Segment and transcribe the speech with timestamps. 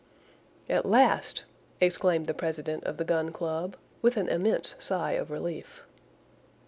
[0.67, 1.43] "At last!"
[1.79, 5.83] exclaimed the president of the Gun Club, with an immense sigh of relief.